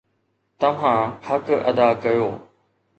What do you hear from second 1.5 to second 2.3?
ادا ڪيو